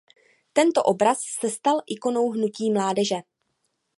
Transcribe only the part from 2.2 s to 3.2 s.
hnutí mládeže.